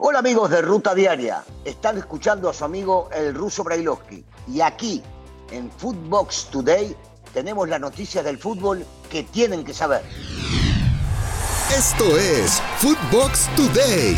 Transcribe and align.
Hola 0.00 0.20
amigos 0.20 0.48
de 0.50 0.62
Ruta 0.62 0.94
Diaria, 0.94 1.42
están 1.64 1.98
escuchando 1.98 2.48
a 2.48 2.54
su 2.54 2.64
amigo 2.64 3.08
el 3.12 3.34
ruso 3.34 3.64
Brailovsky 3.64 4.24
y 4.46 4.60
aquí 4.60 5.02
en 5.50 5.68
Footbox 5.72 6.50
Today 6.52 6.94
tenemos 7.34 7.68
las 7.68 7.80
noticias 7.80 8.24
del 8.24 8.38
fútbol 8.38 8.86
que 9.10 9.24
tienen 9.24 9.64
que 9.64 9.74
saber. 9.74 10.02
Esto 11.76 12.04
es 12.16 12.62
Footbox 12.78 13.48
Today. 13.56 14.16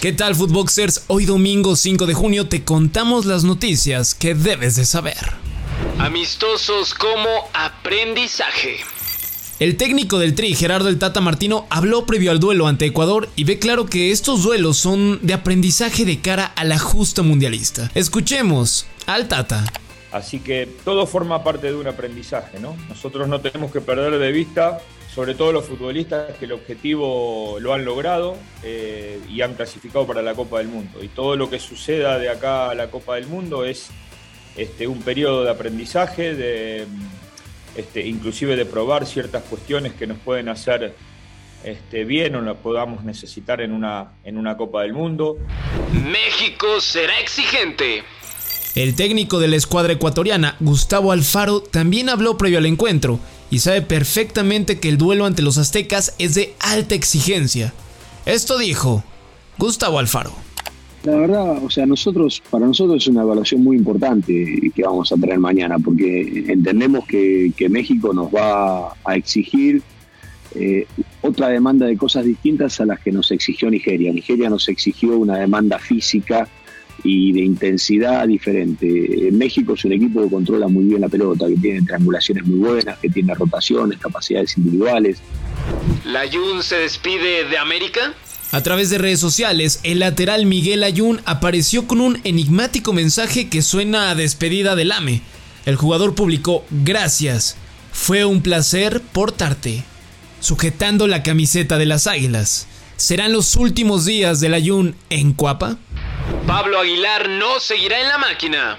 ¿Qué 0.00 0.14
tal 0.14 0.34
Footboxers? 0.34 1.04
Hoy 1.08 1.26
domingo 1.26 1.76
5 1.76 2.06
de 2.06 2.14
junio 2.14 2.48
te 2.48 2.64
contamos 2.64 3.26
las 3.26 3.44
noticias 3.44 4.14
que 4.14 4.34
debes 4.34 4.76
de 4.76 4.86
saber. 4.86 5.18
Amistosos 5.98 6.94
como 6.94 7.28
aprendizaje. 7.52 8.78
El 9.60 9.76
técnico 9.76 10.20
del 10.20 10.36
Tri, 10.36 10.54
Gerardo 10.54 10.88
el 10.88 11.00
Tata 11.00 11.20
Martino, 11.20 11.66
habló 11.68 12.06
previo 12.06 12.30
al 12.30 12.38
duelo 12.38 12.68
ante 12.68 12.86
Ecuador 12.86 13.28
y 13.34 13.42
ve 13.42 13.58
claro 13.58 13.86
que 13.86 14.12
estos 14.12 14.44
duelos 14.44 14.76
son 14.76 15.18
de 15.22 15.34
aprendizaje 15.34 16.04
de 16.04 16.20
cara 16.20 16.44
a 16.44 16.62
la 16.62 16.78
justa 16.78 17.22
mundialista. 17.22 17.90
Escuchemos 17.96 18.86
al 19.06 19.26
Tata. 19.26 19.64
Así 20.12 20.38
que 20.38 20.68
todo 20.84 21.08
forma 21.08 21.42
parte 21.42 21.66
de 21.66 21.74
un 21.74 21.88
aprendizaje, 21.88 22.60
¿no? 22.60 22.76
Nosotros 22.88 23.26
no 23.26 23.40
tenemos 23.40 23.72
que 23.72 23.80
perder 23.80 24.20
de 24.20 24.30
vista, 24.30 24.78
sobre 25.12 25.34
todo 25.34 25.50
los 25.50 25.64
futbolistas, 25.64 26.36
que 26.38 26.44
el 26.44 26.52
objetivo 26.52 27.56
lo 27.58 27.74
han 27.74 27.84
logrado 27.84 28.36
eh, 28.62 29.18
y 29.28 29.40
han 29.40 29.54
clasificado 29.54 30.06
para 30.06 30.22
la 30.22 30.34
Copa 30.34 30.58
del 30.58 30.68
Mundo. 30.68 31.02
Y 31.02 31.08
todo 31.08 31.34
lo 31.34 31.50
que 31.50 31.58
suceda 31.58 32.16
de 32.20 32.28
acá 32.28 32.70
a 32.70 32.76
la 32.76 32.92
Copa 32.92 33.16
del 33.16 33.26
Mundo 33.26 33.64
es 33.64 33.88
este, 34.56 34.86
un 34.86 35.02
periodo 35.02 35.42
de 35.42 35.50
aprendizaje, 35.50 36.36
de 36.36 36.86
este, 37.78 38.04
inclusive 38.04 38.56
de 38.56 38.66
probar 38.66 39.06
ciertas 39.06 39.44
cuestiones 39.44 39.92
que 39.92 40.08
nos 40.08 40.18
pueden 40.18 40.48
hacer 40.48 40.96
este, 41.62 42.04
bien 42.04 42.34
o 42.34 42.40
las 42.40 42.56
podamos 42.56 43.04
necesitar 43.04 43.60
en 43.60 43.72
una, 43.72 44.14
en 44.24 44.36
una 44.36 44.56
Copa 44.56 44.82
del 44.82 44.92
Mundo. 44.92 45.38
México 45.92 46.80
será 46.80 47.18
exigente. 47.20 48.02
El 48.74 48.96
técnico 48.96 49.38
de 49.38 49.46
la 49.46 49.56
escuadra 49.56 49.92
ecuatoriana, 49.92 50.56
Gustavo 50.58 51.12
Alfaro, 51.12 51.60
también 51.60 52.08
habló 52.08 52.36
previo 52.36 52.58
al 52.58 52.66
encuentro 52.66 53.20
y 53.48 53.60
sabe 53.60 53.82
perfectamente 53.82 54.80
que 54.80 54.88
el 54.88 54.98
duelo 54.98 55.24
ante 55.24 55.42
los 55.42 55.56
aztecas 55.56 56.14
es 56.18 56.34
de 56.34 56.54
alta 56.58 56.96
exigencia. 56.96 57.72
Esto 58.26 58.58
dijo 58.58 59.04
Gustavo 59.56 60.00
Alfaro. 60.00 60.47
La 61.04 61.16
verdad, 61.16 61.62
o 61.62 61.70
sea, 61.70 61.86
nosotros, 61.86 62.42
para 62.50 62.66
nosotros 62.66 63.02
es 63.02 63.08
una 63.08 63.22
evaluación 63.22 63.62
muy 63.62 63.76
importante 63.76 64.72
que 64.74 64.82
vamos 64.82 65.12
a 65.12 65.16
traer 65.16 65.38
mañana, 65.38 65.78
porque 65.78 66.44
entendemos 66.48 67.06
que, 67.06 67.52
México 67.70 68.12
nos 68.12 68.34
va 68.34 68.94
a 69.04 69.16
exigir 69.16 69.82
eh, 70.54 70.86
otra 71.20 71.48
demanda 71.48 71.86
de 71.86 71.96
cosas 71.96 72.24
distintas 72.24 72.80
a 72.80 72.86
las 72.86 72.98
que 73.00 73.12
nos 73.12 73.30
exigió 73.30 73.70
Nigeria. 73.70 74.12
Nigeria 74.12 74.50
nos 74.50 74.68
exigió 74.68 75.16
una 75.16 75.38
demanda 75.38 75.78
física 75.78 76.48
y 77.04 77.32
de 77.32 77.42
intensidad 77.42 78.26
diferente. 78.26 79.30
México 79.32 79.74
es 79.74 79.84
un 79.84 79.92
equipo 79.92 80.22
que 80.22 80.30
controla 80.30 80.66
muy 80.66 80.84
bien 80.84 81.00
la 81.00 81.08
pelota, 81.08 81.46
que 81.46 81.56
tiene 81.56 81.82
triangulaciones 81.82 82.44
muy 82.44 82.58
buenas, 82.58 82.98
que 82.98 83.08
tiene 83.08 83.34
rotaciones, 83.34 83.98
capacidades 83.98 84.56
individuales. 84.58 85.22
¿La 86.04 86.22
Jun 86.30 86.62
se 86.62 86.76
despide 86.76 87.44
de 87.44 87.56
América? 87.56 88.14
A 88.50 88.62
través 88.62 88.88
de 88.88 88.96
redes 88.96 89.20
sociales, 89.20 89.80
el 89.82 89.98
lateral 89.98 90.46
Miguel 90.46 90.82
Ayun 90.82 91.20
apareció 91.26 91.86
con 91.86 92.00
un 92.00 92.18
enigmático 92.24 92.94
mensaje 92.94 93.50
que 93.50 93.60
suena 93.60 94.10
a 94.10 94.14
despedida 94.14 94.74
del 94.74 94.92
AME. 94.92 95.20
El 95.66 95.76
jugador 95.76 96.14
publicó, 96.14 96.64
gracias, 96.70 97.56
fue 97.92 98.24
un 98.24 98.40
placer 98.40 99.02
portarte, 99.12 99.84
sujetando 100.40 101.06
la 101.06 101.22
camiseta 101.22 101.76
de 101.76 101.84
las 101.84 102.06
Águilas. 102.06 102.68
¿Serán 102.96 103.34
los 103.34 103.54
últimos 103.54 104.06
días 104.06 104.40
del 104.40 104.54
Ayun 104.54 104.96
en 105.10 105.34
Cuapa? 105.34 105.76
Pablo 106.46 106.80
Aguilar 106.80 107.28
no 107.28 107.60
seguirá 107.60 108.00
en 108.00 108.08
la 108.08 108.16
máquina. 108.16 108.78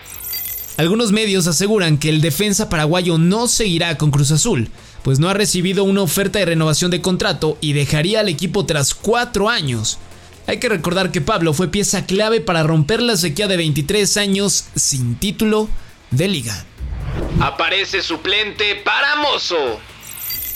Algunos 0.77 1.11
medios 1.11 1.45
aseguran 1.45 1.99
que 1.99 2.09
el 2.09 2.21
defensa 2.21 2.69
paraguayo 2.69 3.19
no 3.19 3.47
seguirá 3.47 3.97
con 3.99 4.09
Cruz 4.09 4.31
Azul, 4.31 4.69
pues 5.03 5.19
no 5.19 5.29
ha 5.29 5.33
recibido 5.33 5.83
una 5.83 6.01
oferta 6.01 6.39
de 6.39 6.45
renovación 6.45 6.91
de 6.91 7.01
contrato 7.01 7.57
y 7.61 7.73
dejaría 7.73 8.19
al 8.19 8.29
equipo 8.29 8.65
tras 8.65 8.93
cuatro 8.93 9.49
años. 9.49 9.97
Hay 10.47 10.59
que 10.59 10.69
recordar 10.69 11.11
que 11.11 11.21
Pablo 11.21 11.53
fue 11.53 11.67
pieza 11.67 12.05
clave 12.05 12.41
para 12.41 12.63
romper 12.63 13.01
la 13.01 13.17
sequía 13.17 13.47
de 13.47 13.57
23 13.57 14.17
años 14.17 14.65
sin 14.75 15.15
título 15.15 15.69
de 16.11 16.27
liga. 16.27 16.65
Aparece 17.39 18.01
suplente 18.01 18.75
para 18.83 19.15
Mozo. 19.17 19.79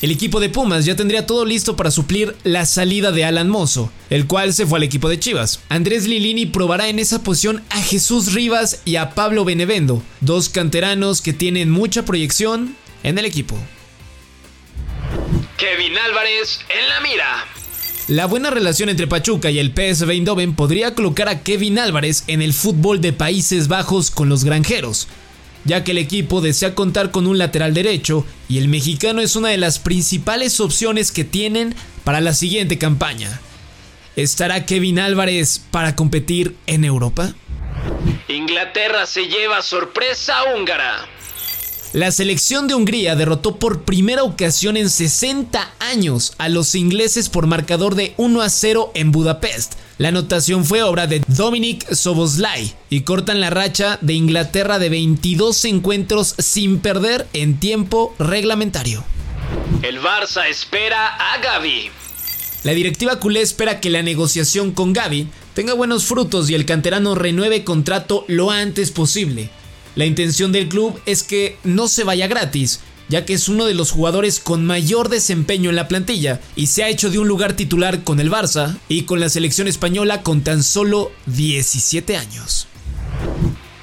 El 0.01 0.11
equipo 0.11 0.41
de 0.41 0.49
Pumas 0.49 0.83
ya 0.83 0.97
tendría 0.97 1.25
todo 1.25 1.45
listo 1.45 1.77
para 1.77 1.89
suplir 1.89 2.35
la 2.43 2.65
salida 2.65 3.13
de 3.13 3.23
Alan 3.23 3.47
Mozo, 3.47 3.89
el 4.09 4.27
cual 4.27 4.53
se 4.53 4.65
fue 4.65 4.79
al 4.79 4.83
equipo 4.83 5.07
de 5.07 5.17
Chivas. 5.17 5.61
Andrés 5.69 6.07
Lilini 6.07 6.45
probará 6.45 6.89
en 6.89 6.99
esa 6.99 7.23
posición 7.23 7.63
a 7.69 7.81
Jesús 7.81 8.33
Rivas 8.33 8.81
y 8.83 8.97
a 8.97 9.11
Pablo 9.11 9.45
Benevendo, 9.45 10.03
dos 10.19 10.49
canteranos 10.49 11.21
que 11.21 11.31
tienen 11.31 11.69
mucha 11.69 12.03
proyección 12.03 12.75
en 13.03 13.17
el 13.17 13.23
equipo. 13.23 13.57
Kevin 15.63 15.97
Álvarez 15.97 16.59
en 16.67 16.89
la 16.89 16.99
mira. 16.99 17.45
La 18.09 18.25
buena 18.25 18.49
relación 18.49 18.89
entre 18.89 19.07
Pachuca 19.07 19.49
y 19.49 19.59
el 19.59 19.71
PSV 19.71 20.09
Eindhoven 20.09 20.55
podría 20.57 20.93
colocar 20.93 21.29
a 21.29 21.41
Kevin 21.41 21.79
Álvarez 21.79 22.25
en 22.27 22.41
el 22.41 22.51
fútbol 22.51 22.99
de 22.99 23.13
Países 23.13 23.69
Bajos 23.69 24.11
con 24.11 24.27
los 24.27 24.43
granjeros, 24.43 25.07
ya 25.63 25.85
que 25.85 25.91
el 25.91 25.99
equipo 25.99 26.41
desea 26.41 26.75
contar 26.75 27.11
con 27.11 27.27
un 27.27 27.37
lateral 27.37 27.73
derecho 27.73 28.25
y 28.49 28.57
el 28.57 28.67
mexicano 28.67 29.21
es 29.21 29.37
una 29.37 29.47
de 29.47 29.57
las 29.57 29.79
principales 29.79 30.59
opciones 30.59 31.13
que 31.13 31.23
tienen 31.23 31.75
para 32.03 32.19
la 32.19 32.33
siguiente 32.33 32.77
campaña. 32.77 33.39
¿Estará 34.17 34.65
Kevin 34.65 34.99
Álvarez 34.99 35.61
para 35.71 35.95
competir 35.95 36.57
en 36.67 36.83
Europa? 36.83 37.35
Inglaterra 38.27 39.05
se 39.05 39.27
lleva 39.27 39.61
sorpresa 39.61 40.43
húngara. 40.53 41.07
La 41.93 42.11
selección 42.11 42.67
de 42.67 42.73
Hungría 42.73 43.15
derrotó 43.15 43.57
por 43.57 43.83
primera 43.83 44.23
ocasión 44.23 44.77
en 44.77 44.89
60 44.89 45.73
años 45.77 46.33
a 46.39 46.49
los 46.49 46.73
ingleses 46.73 47.29
por 47.29 47.45
marcador 47.45 47.93
de 47.93 48.15
1 48.17 48.41
a 48.41 48.49
0 48.49 48.91
en 48.95 49.11
Budapest. 49.11 49.73
La 49.99 50.07
anotación 50.07 50.65
fue 50.65 50.81
obra 50.81 51.05
de 51.05 51.21
Dominic 51.27 51.93
Soboslai 51.93 52.73
y 52.89 53.01
cortan 53.01 53.39
la 53.39 53.51
racha 53.51 53.99
de 54.01 54.13
Inglaterra 54.13 54.79
de 54.79 54.89
22 54.89 55.65
encuentros 55.65 56.33
sin 56.39 56.79
perder 56.79 57.27
en 57.33 57.59
tiempo 57.59 58.15
reglamentario. 58.17 59.03
El 59.83 59.99
Barça 60.01 60.47
espera 60.49 61.09
a 61.09 61.37
Gaby. 61.37 61.91
La 62.63 62.71
directiva 62.71 63.19
culé 63.19 63.41
espera 63.41 63.79
que 63.79 63.91
la 63.91 64.01
negociación 64.01 64.71
con 64.71 64.93
Gaby 64.93 65.27
tenga 65.53 65.75
buenos 65.75 66.05
frutos 66.05 66.49
y 66.49 66.55
el 66.55 66.65
canterano 66.65 67.13
renueve 67.13 67.63
contrato 67.63 68.25
lo 68.27 68.49
antes 68.49 68.89
posible. 68.89 69.51
La 69.95 70.05
intención 70.05 70.51
del 70.51 70.69
club 70.69 70.99
es 71.05 71.21
que 71.23 71.57
no 71.63 71.87
se 71.87 72.03
vaya 72.03 72.27
gratis, 72.27 72.79
ya 73.09 73.25
que 73.25 73.33
es 73.33 73.47
uno 73.47 73.65
de 73.65 73.75
los 73.75 73.91
jugadores 73.91 74.39
con 74.39 74.65
mayor 74.65 75.09
desempeño 75.09 75.69
en 75.69 75.75
la 75.75 75.87
plantilla 75.87 76.41
y 76.55 76.67
se 76.67 76.83
ha 76.83 76.89
hecho 76.89 77.11
de 77.11 77.19
un 77.19 77.27
lugar 77.27 77.53
titular 77.53 78.03
con 78.03 78.19
el 78.19 78.31
Barça 78.31 78.77
y 78.89 79.03
con 79.03 79.19
la 79.19 79.29
selección 79.29 79.67
española 79.67 80.23
con 80.23 80.41
tan 80.41 80.63
solo 80.63 81.11
17 81.27 82.17
años. 82.17 82.67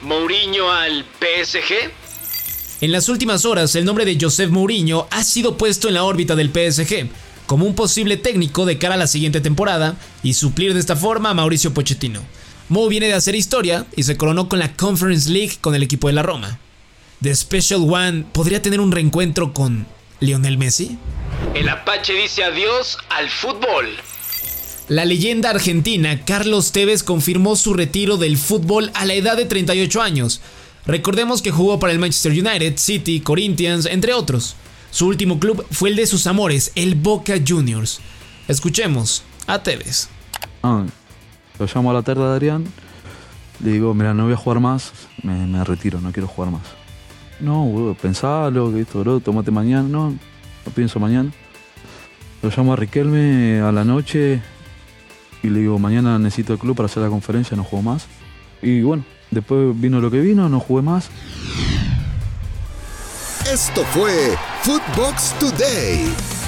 Mourinho 0.02 0.72
al 0.72 1.04
PSG. 1.20 1.92
En 2.80 2.92
las 2.92 3.08
últimas 3.08 3.44
horas, 3.44 3.76
el 3.76 3.84
nombre 3.84 4.04
de 4.04 4.18
Josep 4.20 4.50
Mourinho 4.50 5.06
ha 5.10 5.22
sido 5.22 5.56
puesto 5.56 5.86
en 5.86 5.94
la 5.94 6.04
órbita 6.04 6.34
del 6.34 6.50
PSG 6.50 7.08
como 7.46 7.66
un 7.66 7.74
posible 7.74 8.16
técnico 8.16 8.64
de 8.64 8.78
cara 8.78 8.94
a 8.94 8.96
la 8.96 9.06
siguiente 9.06 9.40
temporada 9.40 9.96
y 10.22 10.34
suplir 10.34 10.72
de 10.72 10.80
esta 10.80 10.94
forma 10.96 11.30
a 11.30 11.34
Mauricio 11.34 11.74
Pochettino. 11.74 12.20
Mo 12.70 12.86
viene 12.86 13.08
de 13.08 13.14
hacer 13.14 13.34
historia 13.34 13.84
y 13.96 14.04
se 14.04 14.16
coronó 14.16 14.48
con 14.48 14.60
la 14.60 14.72
Conference 14.74 15.28
League 15.28 15.56
con 15.60 15.74
el 15.74 15.82
equipo 15.82 16.06
de 16.06 16.12
la 16.12 16.22
Roma. 16.22 16.60
The 17.20 17.34
Special 17.34 17.80
One 17.80 18.26
podría 18.32 18.62
tener 18.62 18.78
un 18.78 18.92
reencuentro 18.92 19.52
con 19.52 19.88
Lionel 20.20 20.56
Messi. 20.56 20.96
El 21.54 21.68
Apache 21.68 22.12
dice 22.12 22.44
adiós 22.44 22.96
al 23.08 23.28
fútbol. 23.28 23.88
La 24.86 25.04
leyenda 25.04 25.50
argentina 25.50 26.24
Carlos 26.24 26.70
Tevez 26.70 27.02
confirmó 27.02 27.56
su 27.56 27.74
retiro 27.74 28.18
del 28.18 28.38
fútbol 28.38 28.92
a 28.94 29.04
la 29.04 29.14
edad 29.14 29.36
de 29.36 29.46
38 29.46 30.00
años. 30.00 30.40
Recordemos 30.86 31.42
que 31.42 31.50
jugó 31.50 31.80
para 31.80 31.92
el 31.92 31.98
Manchester 31.98 32.30
United, 32.30 32.74
City, 32.76 33.18
Corinthians, 33.18 33.84
entre 33.84 34.14
otros. 34.14 34.54
Su 34.92 35.08
último 35.08 35.40
club 35.40 35.66
fue 35.72 35.88
el 35.88 35.96
de 35.96 36.06
sus 36.06 36.28
amores, 36.28 36.70
el 36.76 36.94
Boca 36.94 37.34
Juniors. 37.44 37.98
Escuchemos 38.46 39.24
a 39.48 39.60
Tevez. 39.60 40.08
Ah, 40.62 40.86
lo 41.60 41.66
llamo 41.66 41.90
a 41.90 41.94
la 41.94 42.02
tarde 42.02 42.22
de 42.22 42.28
Adrián, 42.28 42.64
le 43.62 43.72
digo, 43.72 43.92
mira, 43.92 44.14
no 44.14 44.24
voy 44.24 44.32
a 44.32 44.36
jugar 44.36 44.60
más, 44.60 44.92
me, 45.22 45.62
retiro, 45.62 46.00
no 46.00 46.10
quiero 46.10 46.26
jugar 46.26 46.50
más. 46.50 46.62
No, 47.38 47.64
boludo, 47.64 47.94
pensalo, 47.94 48.72
que 48.72 48.80
esto, 48.80 49.00
bro, 49.00 49.20
tomate 49.20 49.50
mañana, 49.50 49.86
no, 49.86 50.10
no 50.10 50.72
pienso 50.74 50.98
mañana. 50.98 51.30
Lo 52.42 52.48
llamo 52.48 52.72
a 52.72 52.76
Riquelme 52.76 53.60
a 53.60 53.70
la 53.72 53.84
noche 53.84 54.40
y 55.42 55.50
le 55.50 55.60
digo, 55.60 55.78
mañana 55.78 56.18
necesito 56.18 56.54
el 56.54 56.58
club 56.58 56.74
para 56.74 56.86
hacer 56.86 57.02
la 57.02 57.10
conferencia, 57.10 57.54
no 57.58 57.64
juego 57.64 57.82
más. 57.82 58.06
Y 58.62 58.80
bueno, 58.80 59.04
después 59.30 59.78
vino 59.78 60.00
lo 60.00 60.10
que 60.10 60.20
vino, 60.20 60.48
no 60.48 60.60
jugué 60.60 60.80
más. 60.80 61.10
Esto 63.52 63.84
fue 63.92 64.34
Footbox 64.62 65.34
Today. 65.38 66.39